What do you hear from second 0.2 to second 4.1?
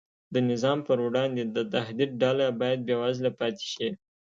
د نظام پر وړاندې د تهدید ډله باید بېوزله پاتې شي.